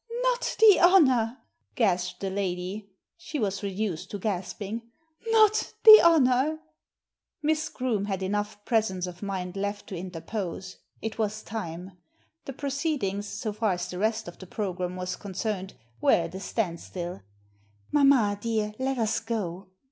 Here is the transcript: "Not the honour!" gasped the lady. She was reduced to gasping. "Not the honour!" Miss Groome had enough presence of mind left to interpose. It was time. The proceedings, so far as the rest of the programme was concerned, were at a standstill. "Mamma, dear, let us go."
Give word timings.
"Not 0.23 0.55
the 0.57 0.79
honour!" 0.79 1.37
gasped 1.75 2.21
the 2.21 2.31
lady. 2.31 2.89
She 3.17 3.37
was 3.37 3.61
reduced 3.61 4.09
to 4.09 4.17
gasping. 4.17 4.89
"Not 5.27 5.73
the 5.83 6.01
honour!" 6.03 6.57
Miss 7.43 7.69
Groome 7.69 8.05
had 8.05 8.23
enough 8.23 8.65
presence 8.65 9.05
of 9.05 9.21
mind 9.21 9.55
left 9.55 9.85
to 9.89 9.95
interpose. 9.95 10.77
It 11.03 11.19
was 11.19 11.43
time. 11.43 11.99
The 12.45 12.53
proceedings, 12.53 13.27
so 13.27 13.53
far 13.53 13.73
as 13.73 13.89
the 13.89 13.99
rest 13.99 14.27
of 14.27 14.39
the 14.39 14.47
programme 14.47 14.95
was 14.95 15.15
concerned, 15.15 15.75
were 16.01 16.13
at 16.13 16.33
a 16.33 16.39
standstill. 16.39 17.21
"Mamma, 17.91 18.39
dear, 18.41 18.73
let 18.79 18.97
us 18.97 19.19
go." 19.19 19.67